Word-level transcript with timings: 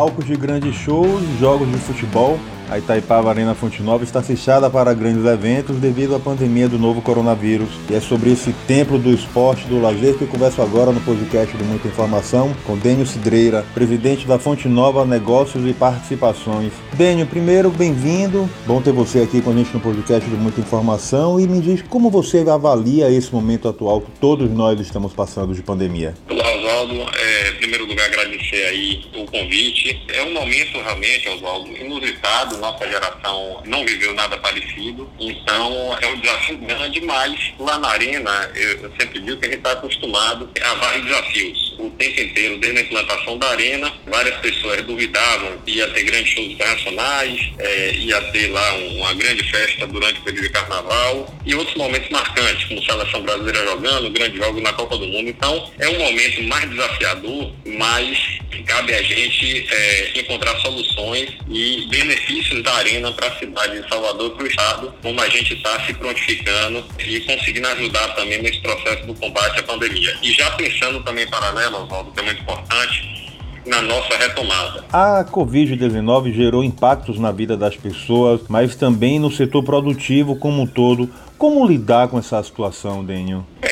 Palcos 0.00 0.24
de 0.24 0.34
grandes 0.34 0.74
shows, 0.76 1.22
jogos 1.38 1.70
de 1.70 1.76
futebol, 1.76 2.38
a 2.70 2.78
Itaipava 2.78 3.28
Arena 3.28 3.54
Fonte 3.54 3.82
Nova 3.82 4.02
está 4.02 4.22
fechada 4.22 4.70
para 4.70 4.94
grandes 4.94 5.26
eventos 5.26 5.76
devido 5.76 6.14
à 6.14 6.18
pandemia 6.18 6.70
do 6.70 6.78
novo 6.78 7.02
coronavírus. 7.02 7.68
E 7.90 7.94
é 7.94 8.00
sobre 8.00 8.32
esse 8.32 8.50
templo 8.66 8.98
do 8.98 9.10
esporte 9.10 9.66
do 9.66 9.78
lazer 9.78 10.16
que 10.16 10.22
eu 10.22 10.28
converso 10.28 10.62
agora 10.62 10.90
no 10.90 11.02
podcast 11.02 11.54
do 11.54 11.64
Muita 11.66 11.86
Informação 11.86 12.50
com 12.66 12.78
Dênio 12.78 13.04
Cidreira, 13.04 13.62
presidente 13.74 14.26
da 14.26 14.38
Fonte 14.38 14.68
Nova 14.68 15.04
Negócios 15.04 15.68
e 15.68 15.74
Participações. 15.74 16.72
Dênio, 16.94 17.26
primeiro, 17.26 17.68
bem-vindo. 17.68 18.48
Bom 18.66 18.80
ter 18.80 18.94
você 18.94 19.18
aqui 19.18 19.42
com 19.42 19.50
a 19.50 19.54
gente 19.54 19.74
no 19.74 19.80
podcast 19.80 20.30
do 20.30 20.38
Muita 20.38 20.62
Informação 20.62 21.38
e 21.38 21.46
me 21.46 21.60
diz 21.60 21.82
como 21.82 22.08
você 22.08 22.38
avalia 22.48 23.10
esse 23.10 23.30
momento 23.34 23.68
atual 23.68 24.00
que 24.00 24.12
todos 24.12 24.50
nós 24.50 24.80
estamos 24.80 25.12
passando 25.12 25.54
de 25.54 25.62
pandemia. 25.62 26.14
Olá, 26.30 26.59
Oswaldo. 26.60 27.10
É, 27.18 27.48
em 27.50 27.54
primeiro 27.56 27.86
lugar, 27.86 28.06
agradecer 28.06 28.66
aí 28.66 29.04
o 29.14 29.24
convite. 29.26 30.00
É 30.08 30.22
um 30.22 30.32
momento 30.32 30.80
realmente, 30.80 31.28
Oswaldo, 31.28 31.70
inusitado 31.76 32.58
nossa 32.58 32.86
geração 32.88 33.62
não 33.64 33.84
viveu 33.84 34.14
nada 34.14 34.36
parecido, 34.38 35.10
então 35.18 35.96
é 36.00 36.06
um 36.08 36.20
desafio 36.20 36.58
grande, 36.58 37.00
mas 37.00 37.52
lá 37.58 37.78
na 37.78 37.88
arena, 37.88 38.50
eu 38.54 38.92
sempre 38.98 39.20
digo 39.20 39.40
que 39.40 39.46
a 39.46 39.50
gente 39.50 39.58
está 39.58 39.72
acostumado 39.72 40.50
a 40.62 40.74
vários 40.74 41.06
desafios. 41.06 41.69
O 41.80 41.90
tempo 41.90 42.20
inteiro, 42.20 42.58
desde 42.58 42.78
a 42.78 42.82
implantação 42.82 43.38
da 43.38 43.48
arena, 43.48 43.92
várias 44.06 44.36
pessoas 44.36 44.82
duvidavam 44.82 45.58
que 45.64 45.72
ia 45.72 45.88
ter 45.88 46.02
grandes 46.04 46.32
shows 46.32 46.50
internacionais, 46.50 47.52
é, 47.58 47.92
ia 47.94 48.20
ter 48.32 48.48
lá 48.48 48.74
uma 48.74 49.14
grande 49.14 49.42
festa 49.50 49.86
durante 49.86 50.20
o 50.20 50.22
período 50.22 50.42
de 50.42 50.50
carnaval 50.50 51.34
e 51.46 51.54
outros 51.54 51.76
momentos 51.76 52.10
marcantes, 52.10 52.64
como 52.66 52.82
seleção 52.82 53.22
brasileira 53.22 53.64
jogando, 53.64 54.10
grande 54.10 54.36
jogo 54.36 54.60
na 54.60 54.72
Copa 54.74 54.98
do 54.98 55.06
Mundo. 55.06 55.28
Então, 55.28 55.70
é 55.78 55.88
um 55.88 55.98
momento 55.98 56.42
mais 56.44 56.68
desafiador, 56.68 57.52
mas 57.64 58.40
cabe 58.66 58.94
a 58.94 59.02
gente 59.02 59.66
é, 59.70 60.20
encontrar 60.20 60.56
soluções 60.60 61.30
e 61.48 61.86
benefícios 61.88 62.62
da 62.62 62.72
Arena 62.74 63.12
para 63.12 63.28
a 63.28 63.38
cidade 63.38 63.80
de 63.80 63.88
Salvador, 63.88 64.30
para 64.32 64.44
o 64.44 64.46
Estado, 64.46 64.94
como 65.02 65.20
a 65.20 65.28
gente 65.28 65.54
está 65.54 65.84
se 65.86 65.94
prontificando 65.94 66.84
e 66.98 67.20
conseguindo 67.20 67.66
ajudar 67.68 68.08
também 68.14 68.42
nesse 68.42 68.60
processo 68.60 69.06
do 69.06 69.14
combate 69.14 69.60
à 69.60 69.62
pandemia. 69.62 70.16
E 70.22 70.32
já 70.32 70.50
pensando 70.52 71.02
também 71.02 71.24
em 71.24 71.30
paralelo, 71.30 71.69
Oswaldo, 71.78 72.10
que 72.12 72.20
é 72.20 72.22
muito 72.22 72.42
importante, 72.42 73.38
na 73.66 73.82
nossa 73.82 74.16
retomada. 74.16 74.84
A 74.92 75.24
Covid-19 75.24 76.32
gerou 76.32 76.64
impactos 76.64 77.18
na 77.18 77.30
vida 77.30 77.56
das 77.56 77.76
pessoas, 77.76 78.40
mas 78.48 78.74
também 78.74 79.18
no 79.18 79.30
setor 79.30 79.62
produtivo 79.62 80.36
como 80.36 80.62
um 80.62 80.66
todo. 80.66 81.08
Como 81.38 81.66
lidar 81.66 82.08
com 82.08 82.18
essa 82.18 82.42
situação, 82.42 83.04
Dênio? 83.04 83.46
É, 83.62 83.69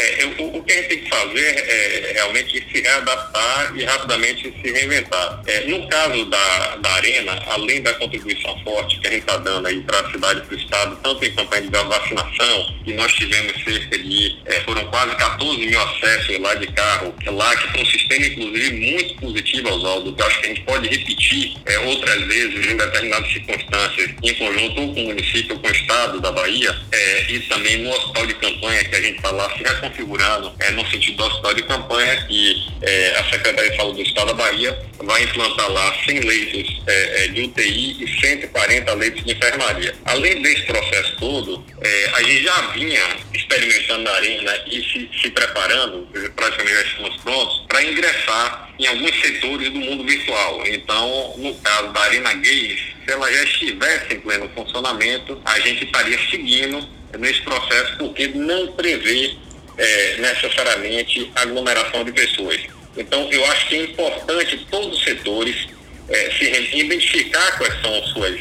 que 0.69 0.73
a 0.73 0.77
gente 0.77 0.89
tem 0.89 0.99
que 0.99 1.09
fazer 1.09 1.65
é 1.67 2.13
realmente 2.13 2.67
se 2.71 2.81
readaptar 2.83 3.73
e 3.75 3.85
rapidamente 3.85 4.43
se 4.43 4.73
reinventar. 4.73 5.43
É, 5.47 5.65
no 5.65 5.89
caso 5.89 6.25
da, 6.27 6.77
da 6.77 6.91
Arena, 6.93 7.43
além 7.47 7.83
da 7.83 7.95
contribuição 7.95 8.59
forte 8.63 9.01
que 9.01 9.07
a 9.07 9.11
gente 9.11 9.21
está 9.21 9.39
dando 9.39 9.67
aí 9.67 9.81
para 9.81 10.01
a 10.01 10.11
cidade 10.11 10.41
e 10.41 10.43
para 10.43 10.55
o 10.55 10.59
Estado, 10.59 10.99
tanto 11.03 11.25
em 11.25 11.35
campanha 11.35 11.63
de 11.63 11.71
vacinação, 11.71 12.75
que 12.85 12.93
nós 12.93 13.13
tivemos 13.15 13.65
cerca 13.65 13.99
de, 13.99 14.37
é, 14.45 14.61
foram 14.61 14.85
quase 14.87 15.17
14 15.17 15.59
mil 15.59 15.81
acessos 15.81 16.39
lá 16.39 16.55
de 16.55 16.67
carro, 16.69 17.15
lá 17.27 17.57
que 17.57 17.73
foi 17.73 17.83
um 17.83 17.87
sistema, 17.87 18.27
inclusive, 18.27 18.93
muito 18.93 19.15
positivo, 19.17 19.69
Oswaldo, 19.71 20.15
que 20.15 20.23
eu 20.23 20.27
acho 20.27 20.41
que 20.41 20.47
a 20.47 20.49
gente 20.49 20.63
pode 20.63 20.89
repetir 20.89 21.57
é, 21.67 21.79
outras 21.81 22.25
vezes, 22.25 22.67
em 22.67 22.77
determinadas 22.77 23.33
circunstâncias, 23.33 24.11
em 24.23 24.35
conjunto 24.35 24.75
com 24.75 25.03
o 25.03 25.05
município 25.07 25.59
com 25.59 25.67
o 25.67 25.71
Estado 25.71 26.21
da 26.21 26.31
Bahia, 26.31 26.77
é, 26.93 27.33
e 27.33 27.41
também 27.41 27.79
no 27.79 27.91
hospital 27.91 28.27
de 28.27 28.35
campanha, 28.35 28.85
que 28.85 28.95
a 28.95 29.01
gente 29.01 29.17
está 29.17 29.31
lá 29.31 29.51
se 29.57 29.63
reconfigurando, 29.63 30.58
é, 30.61 30.71
no 30.73 30.87
sentido 30.91 31.17
do 31.17 31.25
hospital 31.25 31.55
de 31.55 31.63
campanha, 31.63 32.17
que 32.27 32.67
é, 32.83 33.17
a 33.19 33.25
Secretaria 33.31 33.71
de 33.71 33.77
Saúde 33.77 34.03
do 34.03 34.09
Estado 34.09 34.27
da 34.29 34.35
Bahia 34.35 34.79
vai 34.99 35.23
implantar 35.23 35.71
lá 35.71 35.95
100 36.05 36.21
leitos 36.21 36.83
é, 36.87 37.25
é 37.25 37.29
de 37.29 37.43
UTI 37.43 38.05
e 38.05 38.21
140 38.21 38.95
leitos 38.95 39.25
de 39.25 39.33
enfermaria. 39.33 39.95
Além 40.05 40.43
desse 40.43 40.63
processo 40.63 41.17
todo, 41.19 41.65
é, 41.81 42.11
a 42.15 42.23
gente 42.23 42.43
já 42.43 42.61
vinha 42.73 43.03
experimentando 43.33 44.03
na 44.03 44.11
arena 44.13 44.57
e 44.67 44.83
se, 44.83 45.11
se 45.21 45.31
preparando, 45.31 46.09
praticamente 46.35 46.75
já 46.75 46.83
estamos 46.83 47.17
prontos, 47.19 47.65
para 47.69 47.83
ingressar 47.83 48.71
em 48.79 48.87
alguns 48.87 49.21
setores 49.21 49.71
do 49.71 49.81
mundo 49.81 50.05
virtual. 50.05 50.63
Então, 50.67 51.35
no 51.39 51.55
caso 51.57 51.93
da 51.93 52.01
Arena 52.01 52.33
Gays, 52.35 52.81
se 53.05 53.13
ela 53.13 53.33
já 53.33 53.43
estivesse 53.45 54.15
em 54.15 54.21
pleno 54.21 54.49
funcionamento, 54.55 55.41
a 55.45 55.59
gente 55.61 55.85
estaria 55.85 56.19
seguindo 56.31 56.87
nesse 57.19 57.41
processo 57.43 57.97
porque 57.97 58.29
não 58.29 58.73
prevê 58.73 59.35
é, 59.79 60.17
necessariamente 60.19 61.31
aglomeração 61.35 62.05
de 62.05 62.13
pessoas. 62.13 62.61
Então, 62.97 63.31
eu 63.31 63.45
acho 63.47 63.69
que 63.69 63.77
é 63.77 63.83
importante 63.85 64.67
todos 64.71 64.99
os 64.99 65.05
setores 65.05 65.69
é, 66.09 66.31
se 66.33 66.79
identificar 66.79 67.57
quais 67.59 67.81
são 67.81 68.05
suas, 68.07 68.41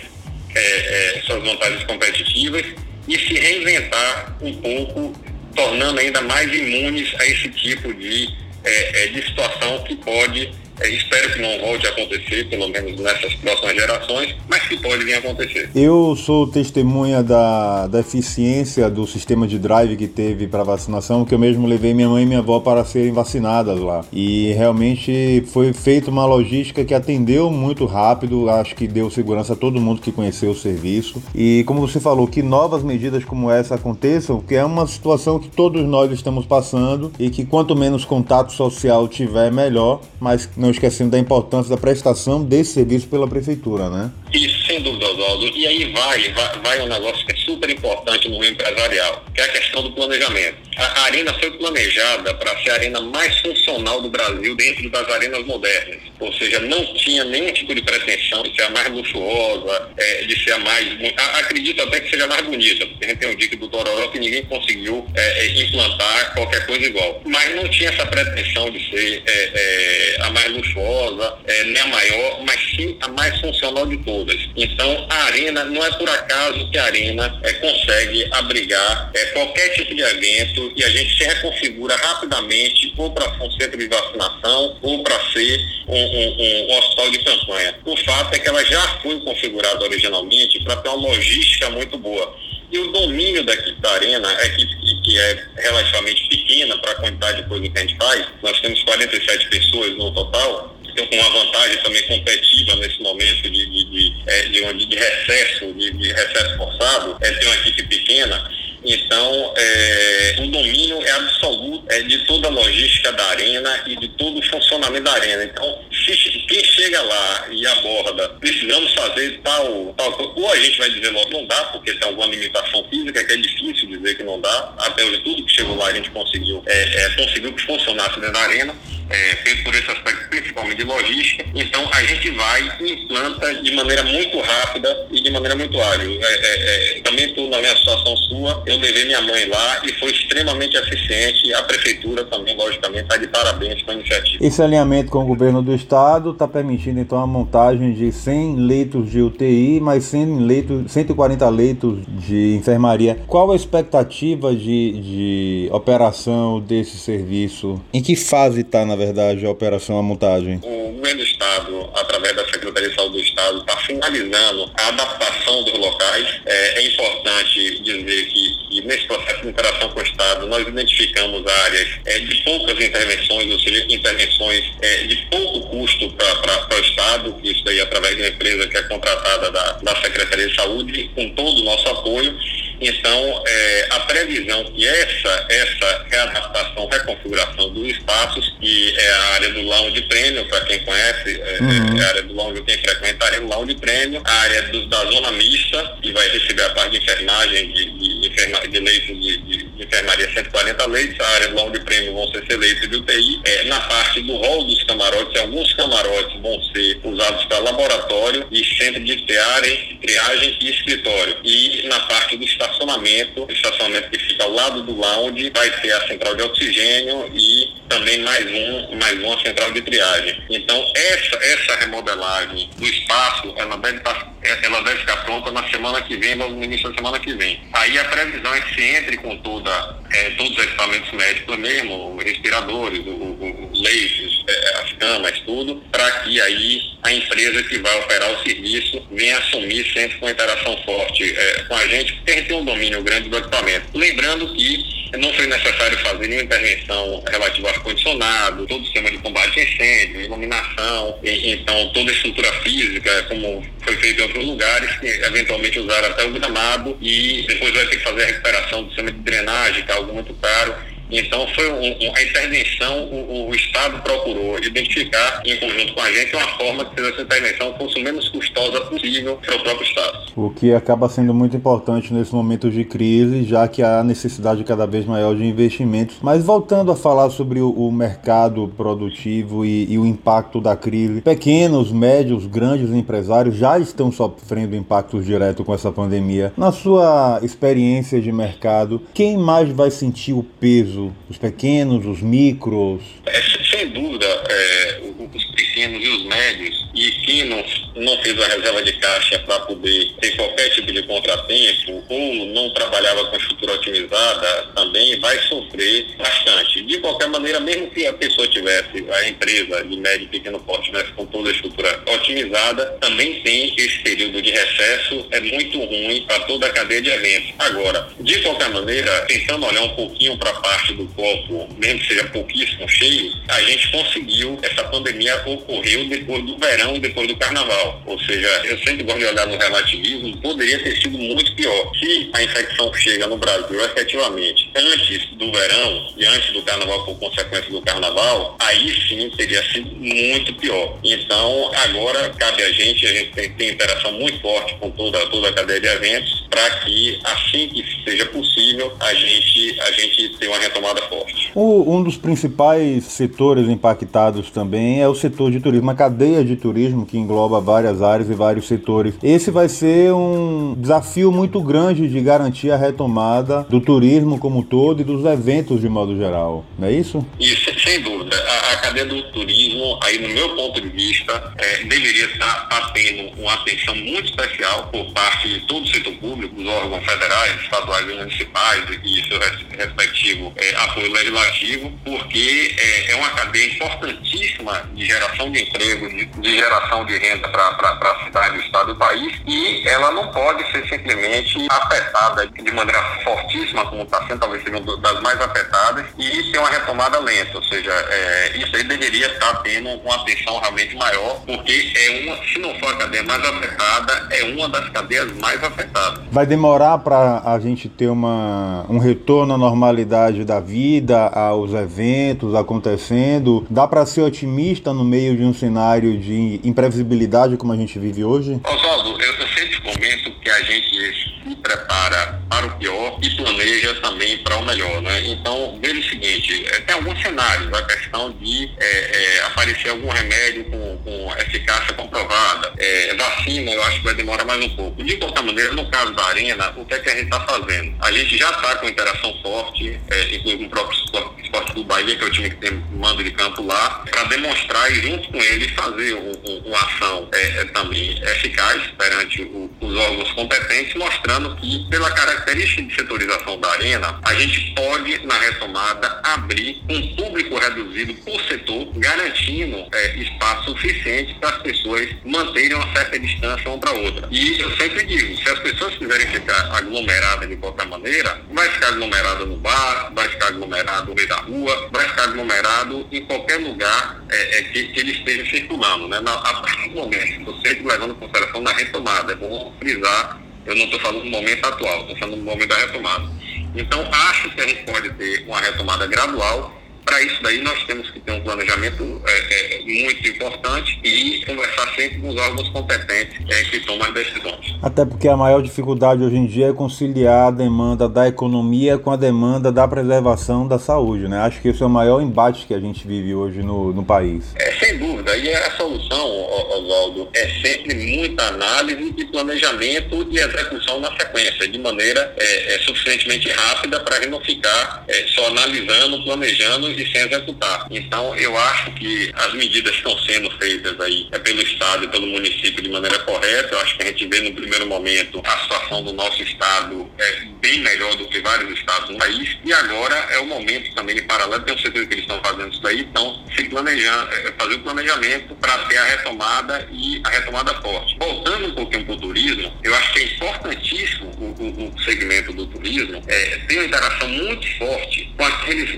é, 0.56 0.60
é, 0.60 1.22
suas 1.26 1.44
vantagens 1.44 1.84
competitivas 1.84 2.66
e 3.08 3.18
se 3.20 3.34
reinventar 3.36 4.38
um 4.42 4.54
pouco, 4.56 5.14
tornando 5.56 6.00
ainda 6.00 6.22
mais 6.22 6.52
imunes 6.52 7.14
a 7.20 7.26
esse 7.28 7.50
tipo 7.50 7.94
de, 7.94 8.30
é, 8.64 9.04
é, 9.04 9.08
de 9.08 9.22
situação 9.28 9.84
que 9.84 9.96
pode 9.98 10.52
espero 10.86 11.34
que 11.34 11.42
não 11.42 11.60
volte 11.60 11.88
a 11.88 11.90
acontecer, 11.90 12.50
pelo 12.50 12.68
menos 12.70 13.00
nessas 13.00 13.34
próximas 13.36 13.76
gerações, 13.76 14.36
mas 14.50 14.62
que 14.68 14.78
pode 14.78 15.04
vir 15.04 15.16
a 15.16 15.18
acontecer. 15.20 15.70
Eu 15.76 16.16
sou 16.16 16.48
testemunha 16.48 17.24
da, 17.24 17.88
da 17.88 18.00
eficiência 18.00 18.90
do 18.90 19.08
sistema 19.08 19.48
de 19.48 19.58
drive 19.58 19.96
que 19.96 20.08
teve 20.08 20.48
para 20.48 20.64
vacinação, 20.64 21.26
que 21.26 21.34
eu 21.34 21.40
mesmo 21.40 21.68
levei 21.68 21.94
minha 21.94 22.10
mãe 22.10 22.24
e 22.24 22.26
minha 22.26 22.40
avó 22.40 22.60
para 22.60 22.86
serem 22.86 23.12
vacinadas 23.12 23.80
lá. 23.80 24.04
E 24.12 24.54
realmente 24.54 25.44
foi 25.48 25.74
feita 25.74 26.12
uma 26.12 26.26
logística 26.26 26.86
que 26.86 26.94
atendeu 26.94 27.50
muito 27.50 27.86
rápido, 27.86 28.50
acho 28.50 28.76
que 28.76 28.88
deu 28.88 29.10
segurança 29.10 29.54
a 29.54 29.56
todo 29.56 29.82
mundo 29.82 30.02
que 30.02 30.12
conheceu 30.12 30.52
o 30.52 30.56
serviço. 30.56 31.22
E 31.34 31.64
como 31.66 31.82
você 31.82 32.00
falou, 32.00 32.28
que 32.28 32.42
novas 32.42 32.84
medidas 32.84 33.24
como 33.24 33.50
essa 33.50 33.76
aconteçam, 33.76 34.42
que 34.42 34.56
é 34.56 34.64
uma 34.64 34.86
situação 34.88 35.40
que 35.40 35.50
todos 35.50 35.84
nós 35.86 36.12
estamos 36.12 36.46
passando 36.46 37.12
e 37.20 37.30
que 37.30 37.46
quanto 37.46 37.76
menos 37.76 38.06
contato 38.06 38.52
social 38.54 39.08
tiver, 39.08 39.52
melhor, 39.52 40.02
mas 40.20 40.50
não 40.56 40.67
não 40.68 40.72
esquecendo 40.72 41.12
da 41.12 41.20
importância 41.20 41.70
da 41.70 41.78
prestação 41.78 42.44
desse 42.44 42.74
serviço 42.74 43.08
pela 43.08 43.28
prefeitura, 43.28 43.90
né? 43.90 44.12
Isso, 44.34 44.66
sem 44.68 44.82
dúvida, 44.82 45.06
Oswaldo. 45.06 45.48
E 45.56 45.66
aí 45.66 45.92
vai, 45.92 46.34
vai, 46.34 46.60
vai 46.60 46.82
um 46.82 46.88
negócio 46.88 47.26
que 47.26 47.32
é 47.32 47.36
super 47.38 47.70
importante 47.70 48.28
no 48.30 48.44
empresarial, 48.44 49.24
que 49.34 49.42
é 49.42 49.46
a 49.46 49.48
questão 49.50 49.82
do 49.82 49.92
planejamento. 49.94 50.58
A 50.78 51.02
arena 51.04 51.34
foi 51.34 51.52
planejada 51.52 52.34
para 52.36 52.58
ser 52.62 52.72
a 52.72 52.74
arena 52.74 53.02
mais 53.02 53.38
funcional 53.40 54.02
do 54.02 54.10
Brasil 54.10 54.56
dentro 54.56 54.90
das 54.90 55.10
arenas 55.10 55.46
modernas. 55.46 56.00
Ou 56.20 56.34
seja, 56.34 56.60
não 56.62 56.84
tinha 56.96 57.24
nenhum 57.26 57.52
tipo 57.52 57.76
de 57.76 57.82
pretensão 57.82 58.42
de 58.44 58.56
ser 58.56 58.64
a 58.64 58.70
mais 58.72 58.90
luxuosa, 58.90 59.90
é, 59.98 60.26
de 60.26 60.44
ser 60.44 60.52
a 60.54 60.60
mais. 60.60 60.88
Acredito 61.36 61.82
até 61.82 62.00
que 62.00 62.10
seja 62.10 62.26
a 62.26 62.28
mais 62.28 62.42
bonita, 62.42 62.86
porque 62.88 63.06
a 63.06 63.10
gente 63.10 63.20
tem 63.20 63.30
um 63.30 63.36
dica 63.36 63.56
do 63.58 63.68
Tororó 63.68 64.08
que 64.08 64.20
ninguém 64.20 64.44
conseguiu 64.46 65.06
é, 65.16 65.46
é, 65.46 65.62
implantar 65.62 66.34
qualquer 66.34 66.66
coisa 66.66 66.86
igual. 66.86 67.22
Mas 67.26 67.56
não 67.56 67.68
tinha 67.70 67.90
essa 67.90 68.06
pretensão 68.06 68.70
de 68.72 68.90
ser 68.90 69.24
é, 69.26 69.52
é, 69.54 70.22
a 70.22 70.30
mais 70.32 70.52
luxuosa, 70.52 71.38
é, 71.46 71.64
nem 71.66 71.82
a 71.82 71.88
maior, 71.88 72.44
mas 72.46 72.60
sim 72.76 72.98
a 73.02 73.08
mais 73.10 73.40
funcional 73.40 73.86
de 73.86 73.98
todas. 73.98 74.38
Então, 74.56 75.08
a 75.10 75.24
arena, 75.26 75.64
não 75.66 75.86
é 75.86 75.92
por 75.98 76.10
acaso 76.10 76.70
que 76.72 76.78
a 76.78 76.86
arena 76.86 77.42
consegue 77.62 78.28
abrigar 78.32 79.12
qualquer 79.34 79.70
tipo 79.70 79.94
de 79.94 80.02
evento 80.02 80.72
e 80.76 80.84
a 80.84 80.90
gente 80.90 81.18
se 81.18 81.24
reconfigura 81.24 81.96
rapidamente 81.96 82.94
ou 82.98 83.12
para 83.12 83.26
ser 83.36 83.44
um 83.44 83.52
centro 83.52 83.78
de 83.78 83.88
vacinação 83.88 84.78
ou 84.82 85.04
para 85.04 85.20
ser 85.32 85.60
um 85.88 86.07
um, 86.08 86.72
um, 86.72 86.78
hospital 86.78 87.12
de 87.12 87.20
campanha. 87.20 87.76
O 87.86 87.98
fato 87.98 88.34
é 88.34 88.40
que 88.40 88.48
ela 88.48 88.64
já 88.66 88.82
foi 89.02 89.20
configurada 89.22 89.84
originalmente 89.84 90.60
para 90.64 90.78
ter 90.78 90.90
uma 90.90 91.08
logística 91.08 91.70
muito 91.70 91.98
boa. 91.98 92.36
E 92.72 92.78
o 92.80 92.92
domínio 92.92 93.46
da 93.46 93.54
equipe 93.54 93.80
da 93.80 93.92
Arena, 93.92 94.46
equipe 94.46 94.76
que 95.04 95.18
é 95.18 95.46
relativamente 95.58 96.28
pequena 96.28 96.78
para 96.80 96.92
a 96.92 96.96
quantidade 96.96 97.42
de 97.42 97.48
coisa 97.48 97.70
que 97.70 97.78
a 97.78 97.82
gente 97.82 97.96
faz, 97.96 98.28
nós 98.44 98.60
temos 98.60 98.84
47 98.84 99.50
pessoas 99.50 99.98
no 99.98 100.12
total, 100.14 100.76
então 100.84 101.08
com 101.08 101.16
uma 101.16 101.30
vantagem 101.30 101.78
também 101.78 102.04
competitiva 102.04 102.76
nesse 102.76 103.02
momento 103.02 103.44
de, 103.44 103.52
de, 103.52 103.84
de, 103.86 104.14
é, 104.28 104.42
de, 104.50 104.86
de 104.86 104.96
recesso, 104.96 105.74
de 105.74 106.12
recesso 106.12 106.58
forçado, 106.58 107.18
é 107.22 107.32
ter 107.32 107.46
uma 107.46 107.56
equipe 107.56 107.84
pequena 107.84 108.50
então, 108.88 109.54
é, 109.56 110.36
o 110.40 110.48
domínio 110.48 111.02
é 111.02 111.12
absoluto 111.12 111.84
é, 111.90 112.02
de 112.02 112.20
toda 112.26 112.48
a 112.48 112.52
logística 112.52 113.12
da 113.12 113.26
arena 113.26 113.84
e 113.86 113.96
de 113.96 114.08
todo 114.10 114.40
o 114.40 114.44
funcionamento 114.44 115.04
da 115.04 115.14
arena. 115.14 115.44
Então, 115.44 115.80
se, 115.92 116.16
quem 116.48 116.64
chega 116.64 117.02
lá 117.02 117.48
e 117.52 117.68
aborda, 117.68 118.30
precisamos 118.40 118.94
fazer 118.94 119.40
tal, 119.44 119.94
tal 119.98 120.34
ou 120.36 120.52
a 120.52 120.56
gente 120.56 120.78
vai 120.78 120.90
dizer 120.90 121.10
logo, 121.12 121.30
não 121.32 121.46
dá, 121.46 121.66
porque 121.66 121.94
tem 121.94 122.08
alguma 122.08 122.28
limitação 122.28 122.88
física 122.90 123.24
que 123.24 123.34
é 123.34 123.38
difícil 123.38 123.90
dizer 123.90 124.16
que 124.16 124.24
não 124.24 124.40
dá. 124.40 124.74
Até 124.80 125.04
hoje, 125.04 125.20
tudo 125.20 125.46
que 125.46 125.54
chegou 125.54 125.76
lá 125.76 125.88
a 125.88 125.94
gente 125.94 126.10
conseguiu, 126.12 126.64
é, 126.66 127.06
é, 127.06 127.10
conseguiu 127.10 127.54
que 127.54 127.62
funcionasse 127.64 128.20
dentro 128.20 128.34
da 128.34 128.40
arena 128.42 128.76
é, 129.10 129.64
por 129.64 129.74
esse 129.74 129.92
aspecto 129.92 130.30
principalmente 130.30 130.78
de 130.78 130.84
logística. 130.84 131.46
Então, 131.56 131.88
a 131.92 132.04
gente 132.04 132.30
vai 132.32 132.72
e 132.80 132.94
implanta 132.94 133.62
de 133.62 133.72
maneira 133.76 134.04
muito 134.04 134.40
rápida 134.40 135.08
e 135.12 135.22
de 135.22 135.32
maneira 135.32 135.56
muito 135.56 135.80
ágil. 135.80 136.20
É, 136.22 136.34
é, 136.34 136.98
é 136.98 137.02
também 137.02 137.26
estou 137.26 137.50
na 137.50 137.60
minha 137.60 137.76
situação 137.76 138.18
sua, 138.18 138.64
eu 138.66 138.78
levei 138.78 139.06
minha 139.06 139.22
mãe 139.22 139.48
lá 139.48 139.82
e 139.86 139.94
foi 139.94 140.12
extremamente 140.12 140.76
eficiente. 140.78 141.54
A 141.54 141.64
prefeitura 141.64 142.24
também, 142.26 142.56
logicamente, 142.56 143.04
está 143.04 143.18
de 143.18 143.28
parabéns 143.28 143.82
com 143.84 143.92
a 143.92 143.94
iniciativa. 143.94 144.46
Esse 144.46 144.62
alinhamento 144.62 145.12
com 145.12 145.20
o 145.20 145.26
governo 145.26 145.62
do 145.62 145.74
estado 145.74 146.32
está 146.32 146.48
permitindo, 146.48 147.00
então, 147.00 147.20
a 147.20 147.28
montagem 147.28 147.94
de 147.94 148.12
100 148.12 148.56
leitos 148.56 149.10
de 149.10 149.22
UTI, 149.22 149.80
mais 149.80 150.04
100 150.06 150.40
leitos, 150.40 150.92
140 150.92 151.50
leitos 151.50 152.00
de 152.08 152.56
enfermaria. 152.56 153.18
Qual 153.28 153.52
a 153.52 153.56
expectativa 153.56 154.54
de, 154.54 154.92
de 155.02 155.70
operação 155.72 156.60
desse 156.60 156.98
serviço? 156.98 157.82
Em 157.94 158.02
que 158.02 158.16
fase 158.16 158.62
está, 158.62 158.86
na 158.86 158.96
verdade, 158.98 159.46
a 159.46 159.50
operação, 159.50 159.98
a 159.98 160.04
montagem? 160.04 160.60
O 160.64 160.92
governo 160.92 161.18
do 161.18 161.24
Estado, 161.24 161.90
através 161.96 162.36
da 162.36 162.46
Secretaria 162.46 162.90
de 162.90 162.96
Saúde 162.96 163.14
do 163.14 163.24
Estado, 163.24 163.60
está 163.60 163.78
finalizando 163.78 164.72
a 164.78 164.88
adaptação 164.90 165.64
dos 165.64 165.80
locais. 165.80 166.42
É, 166.46 166.80
é 166.80 166.88
importante 166.88 167.80
dizer 167.82 168.26
que, 168.28 168.68
que, 168.70 168.82
nesse 168.82 169.06
processo 169.06 169.42
de 169.42 169.50
interação 169.50 169.90
com 169.90 170.00
o 170.00 170.04
Estado, 170.04 170.48
nós 170.48 170.68
identificamos 170.68 171.46
áreas 171.48 171.88
é, 172.06 172.20
de 172.20 172.36
poucas 172.44 172.80
intervenções, 172.84 173.52
ou 173.52 173.60
seja, 173.60 173.86
intervenções 173.90 174.66
é, 174.82 175.04
de 175.04 175.16
pouco 175.30 175.70
custo 175.70 176.12
para 176.12 176.76
o 176.76 176.82
Estado, 176.82 177.36
isso 177.44 177.70
aí 177.70 177.80
através 177.80 178.16
de 178.16 178.24
uma 178.24 178.30
empresa 178.30 178.68
que 178.68 178.78
é 178.78 178.84
contratada 178.84 179.52
da, 179.52 179.72
da 179.74 179.96
Secretaria 180.02 180.48
de 180.48 180.56
Saúde, 180.56 181.12
com 181.16 181.30
todo 181.32 181.62
o 181.62 181.64
nosso 181.64 181.88
apoio 181.90 182.38
então, 182.80 183.44
é, 183.48 183.88
a 183.92 184.00
previsão 184.02 184.64
que 184.66 184.86
essa, 184.86 185.46
essa 185.50 186.06
readaptação, 186.10 186.88
reconfiguração 186.88 187.70
dos 187.74 187.88
espaços, 187.90 188.56
que 188.60 188.96
é 188.98 189.12
a 189.12 189.24
área 189.34 189.50
do 189.50 189.62
lounge 189.62 190.02
prêmio, 190.04 190.46
para 190.48 190.62
quem 190.62 190.80
conhece, 190.80 191.42
é, 191.42 191.58
uhum. 191.62 192.00
é, 192.00 192.04
a 192.04 192.08
área 192.08 192.24
do 192.24 192.34
lounge, 192.34 192.62
quem 192.64 192.78
frequenta 192.78 193.26
a 193.26 193.28
área 193.28 193.42
do 193.42 193.48
lounge 193.48 193.76
prêmio, 193.76 194.22
a 194.24 194.32
área 194.32 194.62
do, 194.64 194.86
da 194.88 195.06
zona 195.06 195.32
mista, 195.32 195.98
que 196.02 196.12
vai 196.12 196.30
receber 196.30 196.64
a 196.64 196.70
parte 196.72 196.92
de 196.92 196.98
enfermagem, 196.98 197.74
de, 197.74 197.86
de, 197.92 198.30
de, 198.30 198.68
de 198.68 198.80
leitos 198.80 199.22
de, 199.22 199.38
de, 199.38 199.84
enfermaria 199.84 200.32
140 200.34 200.88
leitos, 200.88 201.20
a 201.20 201.30
área 201.30 201.48
do 201.50 201.56
lounge 201.56 201.80
prêmio 201.82 202.14
vão 202.14 202.28
ser, 202.32 202.46
ser 202.46 202.58
leitos 202.58 202.90
de 202.90 202.96
UTI. 202.96 203.42
É, 203.46 203.64
na 203.66 203.80
parte 203.82 204.22
do 204.22 204.36
hall 204.38 204.64
dos 204.64 204.84
camarotes, 204.84 205.42
alguns 205.42 205.74
camarotes 205.74 206.42
vão 206.42 206.62
ser 206.74 207.00
usados 207.04 207.46
para 207.46 207.60
laboratório 207.60 208.48
e 208.52 208.64
centro 208.64 209.04
de 209.04 209.16
triagem, 209.26 210.00
triagem 210.02 210.58
e 210.62 210.70
escritório. 210.70 211.38
E 211.44 211.88
na 211.88 212.00
parte 212.02 212.38
do 212.38 212.46
estacionamento, 212.68 213.46
o 213.46 213.52
estacionamento 213.52 214.10
que 214.10 214.20
fica 214.20 214.44
ao 214.44 214.52
lado 214.52 214.84
do 214.84 214.96
lounge, 214.96 215.52
vai 215.56 215.70
ter 215.82 215.92
a 215.92 216.08
central 216.08 216.36
de 216.36 216.44
oxigênio 216.44 217.32
e 217.34 217.74
também 217.90 218.22
mais 218.22 218.46
um, 218.46 218.96
mais 218.98 219.24
uma 219.24 219.40
central 219.42 219.72
de 219.72 219.82
triagem. 219.82 220.44
Então, 220.50 220.78
essa, 220.96 221.36
essa 221.38 221.76
remodelagem 221.78 222.70
do 222.78 222.86
espaço, 222.86 223.54
ela 223.58 223.78
deve, 223.78 223.98
estar, 223.98 224.14
tá, 224.14 224.34
ela 224.64 224.82
deve 224.82 225.00
ficar 225.00 225.18
pronta 225.24 225.52
na 225.52 225.68
semana 225.70 226.02
que 226.02 226.18
vem, 226.18 226.36
no 226.36 226.64
início 226.64 226.90
da 226.90 226.96
semana 226.96 227.20
que 227.20 227.34
vem. 227.34 227.62
Aí 227.74 227.98
a 227.98 228.06
previsão 228.06 228.54
é 228.54 228.62
que 228.62 228.76
se 228.76 228.82
entre 228.82 229.18
com 229.18 229.38
toda, 229.38 229.98
é, 230.12 230.30
todos 230.32 230.52
os 230.58 230.64
equipamentos 230.64 231.12
médicos 231.12 231.58
mesmo, 231.58 232.18
respiradores, 232.18 233.00
o, 233.06 233.12
o, 233.12 233.72
leitos, 233.74 234.27
é, 234.48 234.78
as 234.80 234.94
camas, 234.94 235.40
tudo, 235.46 235.76
para 235.92 236.10
que 236.22 236.40
aí 236.40 236.82
a 237.04 237.12
empresa 237.12 237.64
que 237.64 237.78
vai 237.80 238.00
operar 238.00 238.32
o 238.32 238.44
serviço 238.44 239.06
venha 239.12 239.38
assumir 239.38 239.86
sempre 239.94 240.18
com 240.18 240.30
interação 240.30 240.78
forte 240.84 241.24
é, 241.24 241.64
com 241.68 241.76
a 241.76 241.88
gente, 241.88 242.14
porque 242.14 242.32
a 242.32 242.36
gente 242.36 242.48
tem 242.48 242.58
um 242.58 242.66
domínio 242.66 243.04
grande 243.04 243.30
do 243.30 243.38
equipamento. 243.38 243.86
Lembrando 243.94 244.54
que 244.54 244.98
não 245.18 245.34
foi 245.34 245.48
necessário 245.48 245.98
fazer 246.00 246.28
nenhuma 246.28 246.44
intervenção 246.44 247.24
relativa 247.30 247.70
ao 247.70 247.74
ar-condicionado, 247.76 248.66
todo 248.68 248.82
o 248.82 248.86
sistema 248.86 249.10
de 249.10 249.18
combate 249.20 249.60
a 249.60 249.64
incêndio, 249.64 250.22
iluminação, 250.22 251.20
e, 251.24 251.52
então 251.52 251.90
toda 251.94 252.12
a 252.12 252.14
estrutura 252.14 252.52
física, 252.62 253.24
como 253.24 253.66
foi 253.82 253.96
feito 253.98 254.20
em 254.20 254.24
outros 254.24 254.46
lugares, 254.46 254.98
que 254.98 255.08
eventualmente 255.08 255.80
usaram 255.80 256.10
até 256.10 256.26
o 256.26 256.32
gramado 256.32 256.98
e 257.02 257.46
depois 257.48 257.74
vai 257.74 257.86
ter 257.86 257.98
que 257.98 258.04
fazer 258.04 258.24
a 258.24 258.26
recuperação 258.26 258.84
do 258.84 258.90
sistema 258.90 259.12
de 259.12 259.20
drenagem, 259.20 259.84
que 259.84 259.92
é 259.92 259.96
algo 259.96 260.14
muito 260.14 260.34
caro. 260.36 260.76
Então, 261.12 261.48
foi 261.56 261.72
um, 261.72 261.78
um, 261.78 262.16
a 262.16 262.22
intervenção, 262.22 263.04
o, 263.06 263.50
o, 263.50 263.56
Estado 263.56 264.02
procurou 264.02 264.58
identificar, 264.60 265.42
em 265.46 265.56
conjunto 265.58 265.94
com 265.94 266.02
a 266.02 266.12
gente, 266.12 266.36
uma 266.36 266.48
forma 266.58 266.86
que 266.86 267.00
essa 267.00 267.22
intervenção 267.22 267.74
fosse 267.78 268.00
o 268.00 268.04
menos 268.04 268.28
custosa 268.30 268.82
possível 268.82 269.38
para 269.38 269.56
o 269.56 269.64
próprio 269.64 269.88
Estado. 269.88 270.18
O 270.36 270.50
que 270.50 270.74
acaba 270.74 271.08
sendo 271.08 271.34
muito 271.34 271.56
importante 271.56 272.14
nesse 272.14 272.34
momento 272.34 272.70
de 272.70 272.84
crise, 272.84 273.44
já 273.44 273.68
que 273.68 273.82
há 273.82 274.04
necessidade 274.04 274.64
cada 274.64 274.86
vez 274.86 275.06
maior 275.06 275.36
de 275.36 275.46
investimentos. 275.46 276.18
Mas 276.22 276.44
voltando 276.44 276.92
a 276.92 276.96
falar 276.96 277.30
sobre 277.30 277.60
o, 277.60 277.72
o 277.72 277.92
mercado 277.92 278.72
produtivo 278.76 279.66
e, 279.66 279.92
e, 279.92 279.98
o 279.98 280.06
impacto 280.06 280.60
da 280.60 280.76
crise, 280.76 281.22
pequenos, 281.22 281.92
médios, 281.92 282.46
grandes 282.46 282.92
empresários 282.92 283.56
já 283.56 283.80
estão 283.80 284.12
sofrendo 284.12 284.76
impactos 284.76 285.26
diretos 285.26 285.66
com 285.66 285.74
essa 285.74 285.92
pandemia. 285.92 286.54
Na 286.58 286.72
sua 286.72 287.40
experiência 287.42 288.20
de 288.20 288.32
mercado, 288.32 289.02
quem 289.14 289.38
mais 289.38 289.70
vai 289.70 289.90
sentir 289.90 290.34
o 290.34 290.44
peso? 290.44 290.97
Os 290.98 291.38
pequenos, 291.38 292.06
os 292.06 292.22
micros? 292.22 293.02
É, 293.26 293.42
sem 293.72 293.90
dúvida, 293.90 294.26
é, 294.26 295.02
os 295.34 295.46
pequenos 295.46 296.04
e 296.04 296.08
os 296.10 296.26
médios, 296.26 296.90
e 296.96 297.12
quem 297.26 297.46
não, 297.46 297.64
não 297.96 298.18
fez 298.24 298.40
a 298.42 298.48
reserva 298.48 298.82
de 298.84 298.94
caixa 298.94 299.40
para 299.40 299.60
poder 299.62 300.12
ter 300.20 300.36
qualquer 300.36 300.70
contratempo 301.08 302.04
ou 302.10 302.46
não 302.48 302.70
trabalhava 302.72 303.26
com 303.26 303.38
estrutura 303.38 303.74
otimizada, 303.74 304.68
também 304.76 305.20
vai 305.20 305.38
sofrer 305.44 306.16
bastante. 306.18 306.84
De 306.84 307.00
qualquer 307.00 307.30
maneira, 307.30 307.60
mesmo 307.60 307.90
que 307.90 308.06
a 308.06 308.14
pessoa 308.14 308.48
tivesse, 308.48 309.06
a 309.10 309.30
empresa 309.30 309.84
de 309.84 309.98
médio 309.98 310.26
e 310.26 310.28
pequeno 310.28 310.60
porte 310.60 310.92
tivesse 310.92 311.12
com 311.14 311.26
toda 311.26 311.50
a 311.50 311.52
estrutura 311.52 312.04
otimizada, 312.14 312.86
também 313.02 313.42
tem 313.42 313.74
esse 313.78 314.00
período 314.00 314.42
de 314.42 314.52
recesso, 314.52 315.26
é 315.32 315.40
muito 315.40 315.80
ruim 315.80 316.26
para 316.28 316.40
toda 316.42 316.68
a 316.68 316.70
cadeia 316.70 317.02
de 317.02 317.10
eventos. 317.10 317.54
Agora, 317.60 318.08
de 318.20 318.40
qualquer 318.42 318.70
maneira, 318.70 319.26
tentando 319.28 319.66
olhar 319.66 319.82
um 319.84 319.96
pouquinho 319.96 320.38
para 320.38 320.50
a 320.50 320.56
parte 320.56 320.94
do 320.94 321.08
copo, 321.08 321.68
mesmo 321.78 322.00
que 322.00 322.08
seja 322.08 322.24
pouquíssimo 322.26 322.88
cheio, 322.90 323.34
a 323.48 323.62
gente 323.62 323.92
conseguiu, 323.92 324.60
essa 324.62 324.84
pandemia 324.86 325.36
ocorreu 325.46 326.06
depois 326.06 326.44
do 326.46 326.58
verão, 326.58 327.00
depois 327.00 327.28
do 327.28 327.36
carnaval. 327.38 328.02
Ou 328.06 328.20
seja, 328.20 328.48
eu 328.66 328.78
sempre 328.80 329.04
gosto 329.04 329.20
de 329.20 329.26
olhar 329.26 329.48
no 329.48 329.58
relativismo, 329.58 330.38
poderia 330.38 330.80
ter 330.84 330.97
sido 331.02 331.18
muito 331.18 331.54
pior. 331.56 331.92
Se 332.00 332.30
a 332.34 332.44
infecção 332.44 332.94
chega 332.94 333.28
no 333.28 333.38
Brasil 333.38 333.84
efetivamente 333.86 334.70
antes 334.76 335.26
do 335.38 335.52
verão 335.52 336.14
e 336.18 336.26
antes 336.26 336.52
do 336.54 336.62
carnaval, 336.62 337.06
por 337.06 337.20
consequência 337.20 337.70
do 337.72 337.82
carnaval, 337.82 338.56
aí 338.60 338.90
sim 339.08 339.30
teria 339.36 339.64
sido 339.72 339.90
muito 339.96 340.54
pior. 340.56 340.98
Então, 341.04 341.72
agora 341.74 342.30
cabe 342.38 342.64
a 342.64 342.72
gente, 342.72 343.06
a 343.06 343.14
gente 343.14 343.32
tem, 343.32 343.52
tem 343.54 343.70
interação 343.72 344.12
muito 344.14 344.40
forte 344.42 344.76
com 344.76 344.90
toda, 344.92 345.26
toda 345.28 345.50
a 345.50 345.54
cadeia 345.54 345.80
de 345.80 345.88
eventos, 345.88 346.47
para 346.50 346.70
que 346.82 347.20
assim 347.24 347.68
que 347.70 347.84
seja 348.04 348.26
possível, 348.28 348.92
a 349.00 349.14
gente, 349.14 349.80
a 349.80 349.92
gente 349.92 350.30
tenha 350.38 350.52
uma 350.52 350.60
retomada 350.60 351.02
forte. 351.04 351.52
O, 351.54 351.96
um 351.96 352.04
dos 352.04 352.18
principais 352.18 353.04
setores 353.06 353.68
impactados 353.68 354.50
também 354.50 355.02
é 355.02 355.08
o 355.08 355.16
setor 355.16 355.52
de 355.52 355.60
turismo, 355.60 355.90
a 355.92 355.96
cadeia 355.96 356.44
de 356.44 356.56
turismo 356.56 357.06
que 357.06 357.18
engloba 357.18 357.60
várias 357.60 358.02
áreas 358.02 358.30
e 358.30 358.34
vários 358.34 358.68
setores. 358.68 359.16
Esse 359.22 359.52
vai 359.52 359.70
ser 359.70 360.14
um 360.14 360.76
desafio 360.78 361.32
muito 361.32 361.62
grande 361.62 362.08
de 362.08 362.22
garantir 362.22 362.72
a 362.72 362.78
retomada 362.78 363.64
do 363.70 363.82
turismo 363.82 364.40
como 364.40 364.60
um 364.60 364.64
todo 364.64 365.02
e 365.02 365.04
dos 365.04 365.26
eventos 365.26 365.82
de 365.82 365.90
modo 365.90 366.16
geral, 366.16 366.66
não 366.78 366.88
é 366.88 366.92
isso? 366.92 367.26
Isso, 367.40 367.72
sem 367.80 368.02
dúvida. 368.02 368.36
A, 368.68 368.78
cadeia 368.78 369.06
do 369.06 369.22
turismo, 369.32 370.00
aí 370.04 370.20
no 370.20 370.30
meu 370.30 370.56
ponto 370.56 370.82
de 370.82 370.90
vista, 370.90 371.54
é, 371.58 371.84
deveria 371.84 372.26
estar, 372.26 372.68
tendo 372.94 373.40
uma 373.40 373.54
atenção 373.54 373.96
muito 373.96 374.26
especial 374.26 374.88
por 374.88 375.12
parte 375.14 375.48
de 375.48 375.60
todo 375.68 375.84
o 375.84 375.88
setor 375.88 376.14
público, 376.16 376.56
dos 376.56 376.68
órgãos 376.68 377.06
federais, 377.06 377.62
estaduais 377.62 378.10
e 378.10 378.14
municipais 378.14 378.84
e 379.04 379.28
seu 379.28 379.40
respectivo 379.78 380.54
é, 380.58 380.76
apoio 380.76 381.12
legislativo, 381.12 381.92
porque 382.04 382.76
é, 382.78 383.12
é, 383.12 383.16
uma 383.16 383.30
cadeia 383.30 383.74
importantíssima 383.74 384.90
de 384.94 385.06
geração 385.06 385.52
de 385.52 385.64
emprego, 385.64 386.10
de, 386.10 386.26
de 386.26 386.56
geração 386.56 387.06
de 387.06 387.18
renda 387.18 387.48
para 387.50 387.68
a 387.68 388.24
cidade, 388.26 388.58
o 388.58 388.62
estado 388.62 388.90
e 388.90 388.94
o 388.94 388.98
país, 388.98 389.34
e 389.46 389.88
ela 389.88 390.12
não 390.12 390.32
pode 390.32 390.70
ser 390.72 390.88
simplesmente 390.88 391.68
afetada 391.70 392.48
de 392.48 392.72
maneira 392.72 393.02
fortíssima, 393.24 393.86
como 393.86 394.04
está 394.04 394.26
sendo, 394.28 394.40
talvez 394.40 394.64
uma 394.66 394.98
das 394.98 395.22
mais 395.22 395.40
afetadas, 395.40 396.06
e 396.18 396.52
ter 396.52 396.60
uma 396.60 396.70
retomada 396.70 397.20
lenta, 397.20 397.58
ou 397.58 397.64
seja, 397.64 397.92
é, 397.92 398.57
isso 398.64 398.76
aí 398.76 398.84
deveria 398.84 399.28
estar 399.28 399.56
tendo 399.64 399.90
uma 399.90 400.16
atenção 400.16 400.60
realmente 400.60 400.96
maior, 400.96 401.42
porque 401.46 401.94
é 401.96 402.24
uma, 402.24 402.38
se 402.48 402.60
não 402.60 402.74
for 402.80 402.94
a 402.94 402.98
cadeia 402.98 403.24
mais 403.24 403.44
afetada, 403.44 404.28
é 404.32 404.44
uma 404.44 404.70
das 404.70 404.90
cadeias 404.90 405.32
mais 405.38 405.64
afetadas. 405.64 406.24
Vai 406.32 406.46
demorar 406.46 406.98
para 407.00 407.42
a 407.46 407.60
gente 407.60 407.90
ter 407.90 408.08
uma, 408.08 408.86
um 408.90 408.98
retorno 408.98 409.54
à 409.54 409.58
normalidade 409.58 410.44
da 410.44 410.60
vida, 410.60 411.28
aos 411.28 411.74
eventos 411.74 412.56
acontecendo? 412.56 413.66
Dá 413.70 413.88
para 413.88 414.06
ser 414.06 414.22
otimista 414.22 414.94
no 414.94 415.04
meio 415.04 415.36
de 415.36 415.44
um 415.44 415.54
cenário 415.54 416.18
de 416.18 416.60
imprevisibilidade 416.64 417.58
como 417.58 417.74
a 417.74 417.78
gente 417.78 417.98
vive 418.00 418.24
hoje? 418.24 418.60
Oswaldo, 418.64 419.22
eu, 419.22 419.34
eu 419.34 419.48
sempre 419.50 419.82
comento 419.82 420.32
que 420.40 420.50
a 420.50 420.62
gente 420.62 421.40
se 421.44 421.56
prepara 421.56 422.37
para 422.50 422.66
o 422.68 422.78
pior 422.78 423.18
e 423.22 423.30
planeja 423.32 423.94
também 423.96 424.38
para 424.40 424.58
o 424.58 424.66
melhor. 424.66 425.02
Né? 425.02 425.28
Então, 425.28 425.80
veja 425.82 426.00
o 426.00 426.04
seguinte, 426.04 426.66
é, 426.68 426.80
tem 426.82 426.96
alguns 426.96 427.22
cenários, 427.22 427.74
a 427.74 427.82
questão 427.84 428.32
de 428.32 428.72
é, 428.80 429.38
é, 429.38 429.46
aparecer 429.46 429.90
algum 429.90 430.10
remédio 430.10 430.66
com, 430.66 430.98
com 431.04 431.34
eficácia 431.40 431.94
comprovada. 431.94 432.74
É, 432.78 433.16
vacina, 433.16 433.72
eu 433.72 433.84
acho 433.84 433.98
que 434.00 434.06
vai 434.06 434.16
demorar 434.16 434.46
mais 434.46 434.64
um 434.64 434.70
pouco. 434.76 435.04
De 435.04 435.18
qualquer 435.18 435.44
maneira, 435.44 435.74
no 435.74 435.90
caso 435.90 436.14
da 436.14 436.26
Arena, 436.26 436.74
o 436.78 436.86
que 436.86 436.94
é 436.94 437.00
que 437.00 437.10
a 437.10 437.16
gente 437.16 437.26
está 437.26 437.40
fazendo? 437.42 437.96
A 438.02 438.12
gente 438.12 438.38
já 438.38 438.50
está 438.50 438.76
com 438.78 438.88
interação 438.88 439.34
forte, 439.42 440.00
é, 440.10 440.36
inclusive 440.36 440.66
o 440.66 440.70
próprio 440.70 440.98
Esporte 441.44 441.74
do 441.74 441.84
Bahia, 441.84 442.16
que 442.16 442.24
é 442.24 442.28
o 442.28 442.32
time 442.32 442.50
que 442.50 442.58
tem 442.58 442.84
mando 442.92 443.24
de 443.24 443.32
campo 443.32 443.62
lá, 443.64 444.04
para 444.10 444.24
demonstrar 444.26 444.92
e 444.92 444.96
junto 444.96 445.30
com 445.30 445.38
ele 445.38 445.68
fazer 445.70 446.14
um, 446.16 446.32
um, 446.32 446.58
uma 446.66 446.78
ação 446.78 447.30
é, 447.34 447.66
também 447.66 448.12
eficaz 448.24 448.82
perante 448.98 449.42
o, 449.44 449.70
os 449.82 449.96
órgãos 449.96 450.32
competentes, 450.32 450.94
mostrando 450.96 451.56
que, 451.58 451.88
pela 451.90 452.10
característica 452.12 452.37
de 452.46 452.96
setorização 452.96 453.60
da 453.60 453.70
Arena, 453.72 454.20
a 454.24 454.34
gente 454.36 454.74
pode, 454.76 455.26
na 455.26 455.38
retomada, 455.40 456.20
abrir 456.24 456.82
um 456.90 457.16
público 457.16 457.58
reduzido 457.58 458.14
por 458.16 458.40
setor, 458.44 458.92
garantindo 458.96 459.86
é, 459.94 460.16
espaço 460.18 460.72
suficiente 460.72 461.34
para 461.40 461.50
as 461.50 461.62
pessoas 461.62 462.10
manterem 462.26 462.76
uma 462.76 462.94
certa 462.94 463.20
distância 463.20 463.70
uma 463.70 463.78
para 463.80 463.92
outra. 463.92 464.28
E 464.32 464.60
eu 464.60 464.76
sempre 464.78 465.06
digo, 465.06 465.36
se 465.38 465.50
as 465.50 465.60
pessoas 465.60 465.96
quiserem 465.96 466.28
ficar 466.28 466.76
aglomeradas 466.76 467.50
de 467.50 467.56
qualquer 467.58 467.88
maneira, 467.88 468.42
vai 468.52 468.70
ficar 468.70 468.90
aglomerado 468.90 469.46
no 469.46 469.58
bar, 469.58 470.12
vai 470.14 470.28
ficar 470.30 470.48
aglomerado 470.48 471.10
no 471.10 471.16
meio 471.16 471.28
da 471.28 471.38
rua, 471.38 471.90
vai 471.92 472.08
ficar 472.10 472.24
aglomerado 472.24 473.08
em 473.12 473.26
qualquer 473.26 473.58
lugar 473.58 474.22
é, 474.30 474.60
é, 474.60 474.64
que, 474.64 474.84
que, 474.88 475.00
ele 475.00 475.12
esteja 475.12 475.50
circulando. 475.50 476.08
Né? 476.08 476.20
Na, 476.20 476.34
a 476.34 476.54
partir 476.62 476.90
do 476.90 476.96
momento, 476.96 477.46
você 477.46 477.70
levando 477.84 478.12
em 478.12 478.16
consideração 478.16 478.62
na 478.62 478.72
retomada, 478.74 479.34
é 479.34 479.36
bom 479.36 479.74
frisar, 479.80 480.47
eu 480.68 480.76
não 480.76 480.86
estou 480.86 481.00
falando 481.00 481.24
no 481.24 481.32
momento 481.32 481.66
atual, 481.66 482.02
estou 482.02 482.18
falando 482.18 482.38
no 482.38 482.44
momento 482.44 482.68
da 482.68 482.76
retomada. 482.76 483.32
Então, 483.74 484.06
acho 484.12 484.50
que 484.50 484.62
a 484.62 484.68
gente 484.68 484.84
pode 484.84 485.10
ter 485.14 485.46
uma 485.48 485.60
retomada 485.60 486.06
gradual, 486.08 486.77
para 487.08 487.22
isso 487.22 487.42
daí 487.42 487.62
nós 487.62 487.82
temos 487.86 488.10
que 488.12 488.20
ter 488.20 488.34
um 488.34 488.42
planejamento 488.42 489.22
é, 489.26 489.78
é, 489.80 490.04
muito 490.04 490.28
importante 490.28 491.00
e 491.04 491.44
conversar 491.46 491.96
sempre 491.96 492.20
com 492.20 492.30
os 492.30 492.36
órgãos 492.36 492.70
competentes 492.70 493.40
é, 493.50 493.64
que 493.64 493.80
tomam 493.80 494.06
as 494.06 494.14
decisões. 494.14 494.76
Até 494.82 495.06
porque 495.06 495.28
a 495.28 495.38
maior 495.38 495.62
dificuldade 495.62 496.22
hoje 496.22 496.36
em 496.36 496.46
dia 496.46 496.68
é 496.68 496.74
conciliar 496.74 497.48
a 497.48 497.52
demanda 497.52 498.10
da 498.10 498.28
economia 498.28 498.98
com 498.98 499.10
a 499.10 499.16
demanda 499.16 499.72
da 499.72 499.88
preservação 499.88 500.68
da 500.68 500.78
saúde, 500.78 501.28
né? 501.30 501.40
Acho 501.40 501.62
que 501.62 501.70
esse 501.70 501.82
é 501.82 501.86
o 501.86 501.90
maior 501.90 502.22
embate 502.22 502.68
que 502.68 502.74
a 502.74 502.80
gente 502.80 503.08
vive 503.08 503.34
hoje 503.34 503.64
no, 503.64 503.94
no 503.94 504.04
país. 504.04 504.54
É, 504.56 504.72
sem 504.74 504.98
dúvida. 504.98 505.36
E 505.38 505.54
a 505.54 505.72
solução, 505.72 506.48
Oswaldo, 506.72 507.30
é 507.34 507.48
sempre 507.62 507.96
muita 507.96 508.44
análise 508.48 509.14
e 509.18 509.26
planejamento 509.26 510.28
e 510.30 510.38
execução 510.38 511.00
na 511.00 511.10
sequência, 511.18 511.68
de 511.68 511.78
maneira 511.80 512.34
é, 512.38 512.76
é 512.76 512.80
suficientemente 512.80 513.50
rápida 513.50 514.00
para 514.02 514.18
a 514.18 514.20
gente 514.20 514.32
não 514.32 514.42
ficar 514.42 515.06
é, 515.08 515.26
só 515.28 515.48
analisando, 515.48 516.24
planejando 516.24 516.97
e 517.02 517.12
sem 517.12 517.22
executar. 517.22 517.88
Então, 517.92 518.36
eu 518.36 518.58
acho 518.58 518.92
que 518.92 519.32
as 519.36 519.54
medidas 519.54 519.94
estão 519.96 520.18
sendo 520.20 520.50
feitas 520.58 521.00
aí 521.00 521.28
é 521.32 521.40
pelo 521.40 521.62
Estado 521.62 522.06
e 522.06 522.08
pelo 522.08 522.28
município 522.28 522.82
de 522.82 522.90
maneira 522.90 523.20
correta. 523.20 523.76
Eu 523.76 523.80
acho 523.80 523.98
que 523.98 524.04
a 524.04 524.08
gente 524.08 524.28
vê 524.28 524.42
no 524.42 524.54
primeiro 524.54 524.86
momento 524.88 525.42
a 525.46 525.58
situação 525.60 526.04
do 526.04 526.14
nosso 526.14 526.42
Estado 526.44 527.10
é 527.18 527.42
bem 527.62 527.80
melhor 527.82 528.16
do 528.16 528.28
que 528.28 528.40
vários 528.42 528.72
estados 528.78 529.10
no 529.10 529.18
país. 529.18 529.58
E 529.64 529.74
agora 529.74 530.16
é 530.32 530.40
o 530.40 530.46
momento 530.46 530.94
também, 530.96 531.18
em 531.18 531.24
paralelo, 531.24 531.64
tenho 531.64 531.80
certeza 531.80 532.06
que 532.06 532.14
eles 532.14 532.24
estão 532.24 532.42
fazendo 532.44 532.72
isso 532.72 532.82
daí, 532.82 533.02
estão 533.02 533.44
se 533.56 533.64
planejando, 533.66 534.34
é, 534.34 534.54
fazer 534.58 534.76
o 534.76 534.80
planejamento 534.80 535.56
para 535.56 535.78
ter 535.86 535.98
a 535.98 536.04
retomada 536.06 536.88
e 536.92 537.22
a 537.24 537.30
retomada 537.30 537.74
forte. 537.82 538.16
Voltando 538.20 538.68
um 538.68 538.76
pouquinho 538.76 539.06
para 539.06 539.16
o 539.16 539.20
turismo, 539.20 539.74
eu 539.84 539.96
acho 539.96 540.14
que 540.14 540.20
é 540.20 540.24
importantíssimo 540.24 541.32
o, 541.38 541.64
o, 541.64 541.94
o 541.94 542.04
segmento 542.04 542.54
do 542.54 542.66
turismo 542.68 543.22
é, 543.28 543.58
ter 543.68 543.76
uma 543.78 543.86
interação 543.86 544.28
muito 544.30 544.78
forte 544.78 545.34
com 545.38 545.46
aqueles, 545.46 545.90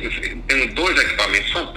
equipamentos 1.01 1.68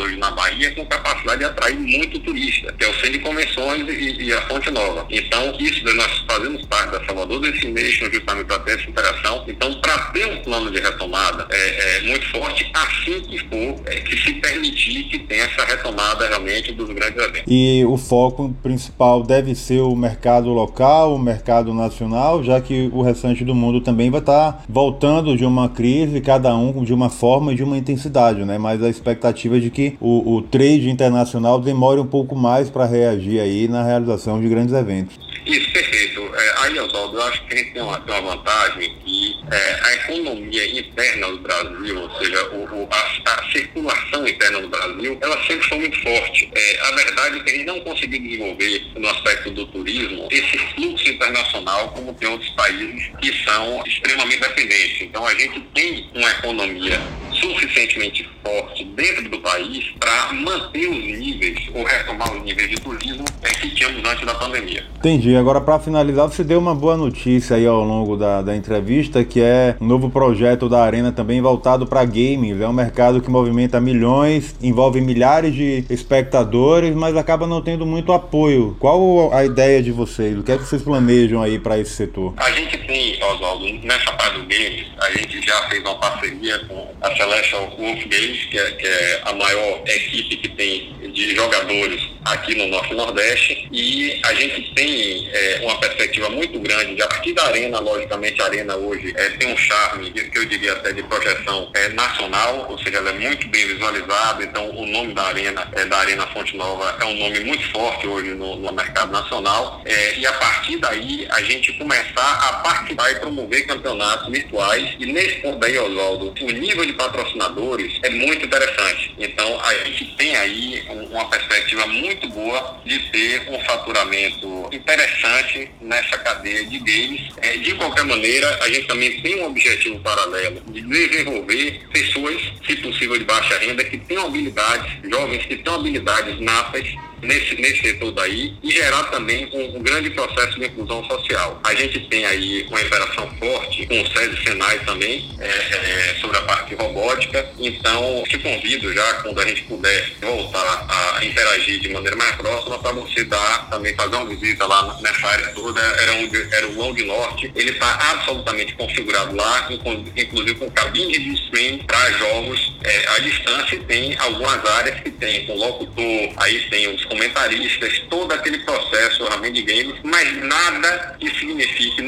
hoje 0.00 0.16
na 0.16 0.30
Bahia 0.30 0.74
com 0.74 0.84
capacidade 0.86 1.38
de 1.38 1.44
atrair 1.44 1.78
muito 1.78 2.18
turista, 2.20 2.72
que 2.72 2.84
é 2.84 2.88
o 2.88 2.94
Centro 2.94 3.12
de 3.12 3.18
Convenções 3.20 3.88
e, 3.88 4.22
e 4.22 4.32
a 4.32 4.40
Fonte 4.42 4.70
Nova. 4.70 5.06
Então, 5.10 5.54
isso 5.58 5.84
nós 5.94 6.24
fazemos 6.30 6.64
parte 6.66 6.92
da 6.92 7.04
Salvador 7.04 7.40
Destination 7.40 8.10
justamente 8.10 8.46
para 8.46 8.58
ter 8.60 8.78
essa 8.78 8.88
interação. 8.88 9.44
Então, 9.48 9.74
para 9.80 9.98
ter 10.12 10.26
um 10.26 10.42
plano 10.42 10.70
de 10.70 10.80
retomada 10.80 11.46
é, 11.50 11.98
é 11.98 12.00
muito 12.02 12.26
forte, 12.30 12.70
assim 12.74 13.20
que 13.22 13.38
for, 13.38 13.80
é, 13.86 14.00
que 14.00 14.16
se 14.16 14.34
permitir 14.34 15.04
que 15.04 15.18
tenha 15.20 15.44
essa 15.44 15.64
retomada 15.64 16.28
realmente 16.28 16.72
dos 16.72 16.88
grandes 16.90 17.22
eventos. 17.22 17.44
E 17.46 17.84
o 17.86 17.96
foco 17.96 18.54
principal 18.62 19.22
deve 19.22 19.54
ser 19.54 19.80
o 19.80 19.94
mercado 19.94 20.50
local, 20.50 21.14
o 21.14 21.18
mercado 21.18 21.74
nacional, 21.74 22.42
já 22.42 22.60
que 22.60 22.90
o 22.92 23.02
restante 23.02 23.44
do 23.44 23.54
mundo 23.54 23.80
também 23.80 24.10
vai 24.10 24.20
estar 24.20 24.64
voltando 24.68 25.36
de 25.36 25.44
uma 25.44 25.68
crise, 25.68 26.20
cada 26.20 26.54
um 26.54 26.84
de 26.84 26.92
uma 26.92 27.10
forma 27.10 27.52
e 27.52 27.56
de 27.56 27.62
uma 27.62 27.76
intensidade, 27.76 28.44
né? 28.44 28.58
Mas 28.58 28.82
a 28.82 28.88
expectativa 28.88 29.39
é 29.48 29.58
de 29.58 29.70
que 29.70 29.96
o, 30.00 30.36
o 30.36 30.42
trade 30.42 30.90
internacional 30.90 31.60
demore 31.60 32.00
um 32.00 32.06
pouco 32.06 32.36
mais 32.36 32.70
para 32.70 32.86
reagir 32.86 33.40
aí 33.40 33.68
na 33.68 33.82
realização 33.82 34.40
de 34.40 34.48
grandes 34.48 34.74
eventos. 34.74 35.18
Isso, 35.46 35.72
perfeito. 35.72 36.20
É, 36.34 36.54
aí, 36.58 36.78
Oswaldo, 36.78 37.16
eu 37.16 37.22
acho 37.24 37.44
que 37.46 37.54
a 37.54 37.56
gente 37.56 37.72
tem 37.72 37.82
uma, 37.82 38.00
tem 38.00 38.14
uma 38.14 38.36
vantagem 38.36 38.94
que 39.04 39.36
é, 39.50 39.80
a 39.82 39.94
economia 39.94 40.78
interna 40.78 41.28
do 41.28 41.38
Brasil, 41.38 41.98
ou 41.98 42.10
seja, 42.18 42.50
o, 42.50 42.64
o, 42.64 42.88
a, 42.90 43.32
a, 43.32 43.50
circulação 43.50 44.28
interna 44.28 44.60
do 44.60 44.68
Brasil, 44.68 45.18
ela 45.20 45.36
sempre 45.46 45.68
foi 45.68 45.78
muito 45.78 46.00
forte. 46.02 46.50
É, 46.54 46.80
a 46.80 46.92
verdade 46.92 47.38
é 47.38 47.42
que 47.42 47.50
a 47.50 47.54
gente 47.54 47.66
não 47.66 47.80
conseguiu 47.80 48.20
desenvolver, 48.20 48.86
no 48.96 49.08
aspecto 49.08 49.50
do 49.50 49.66
turismo, 49.66 50.28
esse 50.30 50.58
fluxo 50.74 51.08
internacional 51.08 51.88
como 51.88 52.14
tem 52.14 52.28
outros 52.28 52.50
países 52.50 53.10
que 53.20 53.32
são 53.44 53.82
extremamente 53.86 54.40
dependentes. 54.40 55.00
Então, 55.00 55.26
a 55.26 55.34
gente 55.34 55.60
tem 55.74 56.08
uma 56.14 56.30
economia 56.30 57.00
suficientemente 57.40 58.28
forte 58.44 58.84
dentro 58.84 59.28
do 59.30 59.38
país 59.40 59.84
para 59.98 60.32
manter 60.32 60.88
os 60.88 61.18
níveis 61.18 61.58
ou 61.74 61.84
retomar 61.84 62.32
os 62.32 62.42
níveis 62.42 62.70
de 62.70 62.76
turismo 62.76 63.24
que 63.60 63.70
tínhamos 63.74 64.02
antes 64.08 64.26
da 64.26 64.34
pandemia. 64.34 64.84
Entendi. 64.98 65.36
Agora, 65.36 65.60
para 65.60 65.78
finalizar, 65.78 66.28
você 66.28 66.42
deu 66.42 66.58
uma 66.58 66.74
boa 66.74 66.96
notícia 66.96 67.56
aí 67.56 67.66
ao 67.66 67.82
longo 67.84 68.16
da, 68.16 68.42
da 68.42 68.56
entrevista, 68.56 69.24
que 69.24 69.40
é 69.40 69.76
um 69.80 69.86
novo 69.86 70.10
projeto 70.10 70.68
da 70.68 70.82
Arena 70.82 71.12
também 71.12 71.40
voltado 71.40 71.86
para 71.86 72.04
games. 72.04 72.60
É 72.60 72.68
um 72.68 72.72
mercado 72.72 73.20
que 73.20 73.30
movimenta 73.30 73.80
milhões, 73.80 74.54
envolve 74.62 75.00
milhares 75.00 75.54
de 75.54 75.84
espectadores, 75.90 76.94
mas 76.94 77.16
acaba 77.16 77.46
não 77.46 77.60
tendo 77.60 77.86
muito 77.86 78.12
apoio. 78.12 78.76
Qual 78.78 79.32
a 79.32 79.44
ideia 79.44 79.82
de 79.82 79.92
vocês? 79.92 80.38
O 80.38 80.42
que 80.42 80.52
é 80.52 80.56
que 80.56 80.64
vocês 80.64 80.82
planejam 80.82 81.42
aí 81.42 81.58
para 81.58 81.78
esse 81.78 81.92
setor? 81.92 82.34
A 82.36 82.50
gente 82.52 82.78
tem, 82.78 83.22
Oswaldo, 83.22 83.66
nessa 83.82 84.12
parte 84.12 84.38
do 84.38 84.46
games, 84.46 84.86
a 84.98 85.10
gente 85.12 85.40
já 85.46 85.68
fez 85.68 85.82
uma 85.82 85.94
parceria 85.96 86.58
com 86.66 86.88
a 87.00 87.14
Celestial 87.30 87.70
Wolf 87.78 88.04
Games, 88.06 88.44
que 88.46 88.58
é, 88.58 88.70
que 88.72 88.86
é 88.86 89.20
a 89.24 89.32
maior 89.32 89.82
equipe 89.86 90.36
que 90.36 90.48
tem 90.48 90.92
de 91.12 91.34
jogadores 91.34 92.02
aqui 92.24 92.54
no 92.54 92.66
Norte 92.66 92.94
Nordeste. 92.94 93.68
E 93.72 94.20
a 94.24 94.34
gente 94.34 94.74
tem 94.74 95.28
é, 95.32 95.60
uma 95.62 95.78
perspectiva 95.78 96.28
muito 96.28 96.58
grande 96.58 96.96
de 96.96 97.02
a 97.02 97.06
partir 97.06 97.32
da 97.32 97.44
arena, 97.46 97.78
logicamente 97.78 98.40
a 98.42 98.46
arena 98.46 98.76
hoje 98.76 99.12
é, 99.16 99.30
tem 99.30 99.52
um 99.52 99.56
charme 99.56 100.10
que 100.10 100.38
eu 100.38 100.44
diria 100.46 100.72
até 100.72 100.92
de 100.92 101.02
projeção 101.04 101.70
é, 101.74 101.88
nacional, 101.90 102.66
ou 102.68 102.78
seja, 102.78 102.98
ela 102.98 103.10
é 103.10 103.12
muito 103.12 103.48
bem 103.48 103.66
visualizada, 103.66 104.42
então 104.42 104.70
o 104.70 104.86
nome 104.86 105.14
da 105.14 105.24
arena, 105.24 105.68
é, 105.72 105.84
da 105.84 105.98
Arena 105.98 106.26
Fonte 106.28 106.56
Nova 106.56 106.96
é 107.00 107.04
um 107.04 107.14
nome 107.18 107.40
muito 107.40 107.70
forte 107.70 108.06
hoje 108.06 108.30
no, 108.30 108.56
no 108.56 108.72
mercado 108.72 109.12
nacional. 109.12 109.82
É, 109.84 110.18
e 110.18 110.26
a 110.26 110.32
partir 110.32 110.76
daí 110.78 111.26
a 111.30 111.42
gente 111.42 111.72
começar 111.74 112.48
a 112.48 112.52
participar 112.54 113.10
e 113.12 113.14
promover 113.16 113.66
campeonatos 113.66 114.30
virtuais. 114.30 114.94
E 114.98 115.06
nesse 115.06 115.36
ponto 115.40 115.64
aí, 115.64 115.78
Oswaldo, 115.78 116.34
o 116.40 116.50
nível 116.50 116.84
de 116.84 116.92
patrocinadores 117.20 117.98
é 118.02 118.10
muito 118.10 118.44
interessante. 118.44 119.14
Então 119.18 119.60
a 119.60 119.74
gente 119.84 120.16
tem 120.16 120.34
aí 120.36 120.82
uma 121.10 121.28
perspectiva 121.28 121.86
muito 121.86 122.28
boa 122.28 122.80
de 122.84 122.98
ter 123.10 123.48
um 123.50 123.60
faturamento 123.64 124.68
interessante 124.72 125.70
nessa 125.80 126.16
cadeia 126.18 126.64
de 126.64 126.78
games. 126.78 127.28
É, 127.38 127.56
de 127.58 127.74
qualquer 127.74 128.04
maneira, 128.04 128.58
a 128.62 128.68
gente 128.68 128.86
também 128.86 129.20
tem 129.20 129.42
um 129.42 129.46
objetivo 129.46 129.98
paralelo 130.00 130.60
de 130.68 130.80
desenvolver 130.82 131.82
pessoas, 131.92 132.40
se 132.66 132.76
possível 132.76 133.18
de 133.18 133.24
baixa 133.24 133.58
renda, 133.58 133.84
que 133.84 133.98
tenham 133.98 134.26
habilidades, 134.26 134.92
jovens 135.08 135.44
que 135.46 135.56
tenham 135.56 135.78
habilidades 135.78 136.40
natas 136.40 136.88
nesse, 137.22 137.54
nesse 137.56 137.80
setor 137.80 138.12
daí 138.12 138.54
e 138.62 138.70
gerar 138.70 139.04
também 139.04 139.48
um, 139.52 139.76
um, 139.76 139.82
grande 139.82 140.10
processo 140.10 140.58
de 140.58 140.66
inclusão 140.66 141.04
social. 141.04 141.60
A 141.64 141.74
gente 141.74 142.00
tem 142.08 142.24
aí 142.24 142.66
uma 142.68 142.80
interação 142.80 143.28
forte 143.38 143.86
com 143.86 144.00
o 144.00 144.06
SESI 144.06 144.42
Senai 144.42 144.78
também 144.80 145.30
é, 145.38 145.46
é, 145.46 146.14
sobre 146.20 146.38
a 146.38 146.42
parte 146.42 146.74
robótica, 146.74 147.46
então 147.58 148.22
te 148.28 148.38
convido 148.38 148.92
já 148.92 149.14
quando 149.14 149.40
a 149.40 149.46
gente 149.46 149.62
puder 149.62 150.12
voltar 150.20 150.86
a 150.88 151.24
interagir 151.24 151.80
de 151.80 151.88
maneira 151.88 152.16
mais 152.16 152.36
próxima 152.36 152.78
para 152.78 152.92
você 152.92 153.24
dar 153.24 153.68
também 153.70 153.94
fazer 153.94 154.16
uma 154.16 154.26
visita 154.26 154.66
lá 154.66 154.98
nessa 155.00 155.26
área 155.26 155.48
toda, 155.48 155.80
era, 155.80 156.12
um, 156.14 156.30
era 156.52 156.68
o 156.68 156.74
Long 156.76 156.94
Norte, 157.04 157.50
ele 157.54 157.70
está 157.70 157.94
absolutamente 158.12 158.74
configurado 158.74 159.34
lá, 159.34 159.68
inclusive 160.16 160.54
com 160.56 160.70
cabine 160.70 161.18
de 161.18 161.34
stream 161.34 161.78
para 161.78 162.10
jogos 162.12 162.72
é, 162.84 163.08
à 163.08 163.18
distância. 163.20 163.80
Tem 163.86 164.16
algumas 164.18 164.64
áreas 164.64 165.00
que 165.00 165.10
tem 165.10 165.46
com 165.46 165.54
locutor, 165.54 166.32
aí 166.36 166.60
tem 166.70 166.94
os 166.94 167.04
comentaristas, 167.10 167.98
todo 168.08 168.32
aquele 168.32 168.58
processo 168.60 169.24
realmente 169.24 169.62
de 169.62 169.62
games, 169.62 170.00
mas 170.04 170.32
nada 170.44 171.16
que 171.18 171.28
signifique, 171.38 172.00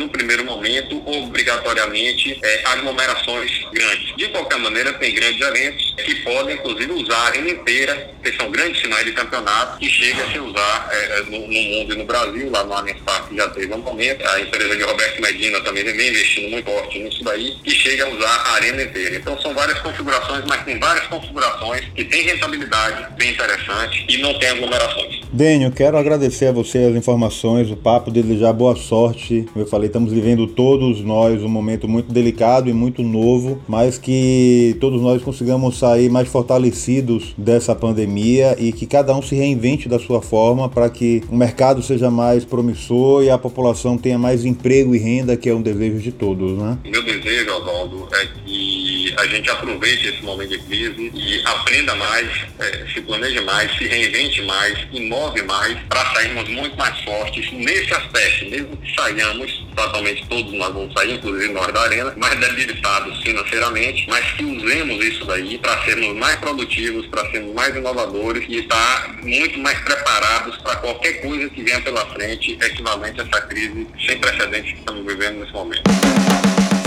obrigatoriamente, 1.73 2.39
é, 2.43 2.63
aglomerações 2.67 3.51
grandes. 3.73 4.17
De 4.17 4.29
qualquer 4.29 4.59
maneira, 4.59 4.93
tem 4.95 5.15
grandes 5.15 5.41
eventos 5.41 5.95
que 6.05 6.15
podem, 6.17 6.55
inclusive, 6.55 6.93
usar 6.93 7.17
a 7.17 7.27
arena 7.27 7.51
inteira, 7.51 8.11
que 8.23 8.33
são 8.33 8.51
grandes 8.51 8.81
sinais 8.81 9.05
de 9.05 9.13
campeonato, 9.13 9.79
que 9.79 9.89
chega 9.89 10.23
a 10.23 10.31
se 10.31 10.39
usar 10.39 10.89
é, 10.93 11.23
no, 11.23 11.41
no, 11.41 11.63
mundo 11.63 11.95
e 11.95 11.97
no 11.97 12.05
Brasil, 12.05 12.51
lá 12.51 12.65
no 12.65 12.75
Allianz 12.75 13.01
Parque 13.01 13.37
já 13.37 13.49
teve 13.49 13.73
um 13.73 13.79
momento, 13.79 14.27
a 14.27 14.41
empresa 14.41 14.77
de 14.77 14.83
Roberto 14.83 15.21
Medina 15.21 15.61
também 15.61 15.85
vem 15.85 16.09
investindo 16.09 16.51
muito 16.51 16.71
forte 16.71 16.99
nisso 16.99 17.25
daí, 17.25 17.57
que 17.65 17.71
chega 17.71 18.05
a 18.05 18.09
usar 18.09 18.29
a 18.29 18.53
arena 18.55 18.83
inteira. 18.83 19.17
Então 19.17 19.41
são 19.41 19.55
várias 19.55 19.79
configurações, 19.81 20.45
mas 20.47 20.65
tem 20.65 20.79
várias 20.79 21.07
configurações 21.07 21.85
que 21.95 22.05
têm 22.05 22.23
rentabilidade 22.23 23.15
bem 23.17 23.31
interessante 23.31 24.07
e 24.09 24.19
não 24.19 24.39
tem 24.39 24.51
aglomerações. 24.51 25.22
Dênio, 25.33 25.73
quero 25.73 25.97
agradecer 25.97 26.49
a 26.49 26.53
você 26.53 26.77
as 26.81 26.95
informações, 26.95 27.71
o 27.71 27.77
papo, 27.77 28.11
desejar 28.11 28.53
boa 28.53 28.77
sorte. 28.77 29.47
Como 29.51 29.65
eu 29.65 29.67
falei, 29.67 29.87
estamos 29.87 30.13
vivendo 30.13 30.47
todos 30.47 31.01
nós 31.01 31.43
um 31.43 31.49
momento 31.49 31.89
muito 31.89 32.13
delicado 32.13 32.69
e 32.69 32.73
muito 32.75 33.03
novo, 33.03 33.59
mas 33.67 33.97
que 33.97 34.77
todos 34.79 35.01
nós 35.01 35.23
consigamos 35.23 35.79
sair 35.79 36.11
mais 36.11 36.29
fortalecidos 36.29 37.33
dessa 37.39 37.75
pandemia 37.75 38.55
e 38.59 38.73
que 38.73 38.85
cada 38.85 39.17
um 39.17 39.23
se 39.23 39.35
reinvente 39.35 39.89
da 39.89 39.99
sua 39.99 40.21
forma 40.21 40.69
para 40.69 40.91
que 40.91 41.23
o 41.31 41.35
mercado 41.35 41.83
seja 41.83 42.11
mais 42.11 42.45
promissor 42.45 43.25
e 43.25 43.31
a 43.31 43.39
população 43.39 43.97
tenha 43.97 44.19
mais 44.19 44.45
emprego 44.45 44.95
e 44.95 44.99
renda, 44.99 45.35
que 45.35 45.49
é 45.49 45.55
um 45.55 45.63
desejo 45.63 45.99
de 45.99 46.13
todos, 46.13 46.59
né? 46.59 46.77
Meu 46.85 47.03
desejo, 47.03 47.51
Oswaldo, 47.53 48.07
é 48.13 48.27
que 48.45 49.15
a 49.17 49.27
gente 49.27 49.49
aproveite 49.51 50.09
esse 50.09 50.23
momento 50.23 50.51
de 50.51 50.59
crise 50.59 51.11
e 51.15 51.43
aprenda 51.47 51.95
mais, 51.95 52.29
é, 52.59 52.87
se 52.93 53.01
planeje 53.01 53.41
mais, 53.41 53.75
se 53.79 53.87
reinvente 53.87 54.43
mais, 54.43 54.79
imove 55.23 55.43
mais, 55.43 55.79
para 55.89 56.05
sairmos 56.13 56.49
muito 56.49 56.77
mais 56.77 56.99
fortes 57.03 57.53
nesse 57.53 57.93
aspecto, 57.95 58.51
mesmo 58.51 58.77
que 58.77 58.95
saiamos, 58.95 59.67
totalmente 59.77 60.27
todos 60.27 60.53
nós 60.55 60.73
vamos 60.73 60.93
sair, 60.93 61.15
inclusive 61.15 61.53
nós 61.53 61.73
da 61.73 61.83
Arena, 61.83 62.13
mais 62.17 62.39
debilitados 62.41 63.23
financeiramente, 63.23 64.07
mas 64.09 64.25
que 64.33 64.45
usemos 64.45 65.05
isso 65.05 65.25
daí 65.25 65.59
para 65.59 65.81
sermos 65.85 66.17
mais 66.17 66.37
produtivos, 66.37 67.07
para 67.07 67.31
sermos 67.31 67.55
mais 67.55 67.75
inovadores 67.75 68.45
e 68.49 68.59
estar 68.59 69.17
muito 69.23 69.59
mais 69.61 69.79
preparados 69.81 70.57
para 70.59 70.77
qualquer 70.77 71.13
coisa 71.23 71.49
que 71.51 71.63
venha 71.63 71.81
pela 71.81 72.05
frente, 72.07 72.53
equivalente 72.61 73.21
a 73.21 73.25
essa 73.25 73.41
crise 73.43 73.87
sem 74.05 74.19
precedentes 74.19 74.73
que 74.73 74.79
estamos 74.79 75.07
vivendo 75.07 75.41
nesse 75.41 75.53
momento. 75.53 75.83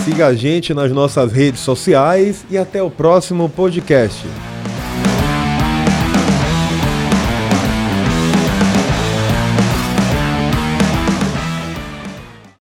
Siga 0.03 0.27
a 0.27 0.35
gente 0.35 0.73
nas 0.73 0.91
nossas 0.91 1.31
redes 1.31 1.61
sociais 1.61 2.45
e 2.49 2.57
até 2.57 2.83
o 2.83 2.91
próximo 2.91 3.49
podcast. 3.49 4.27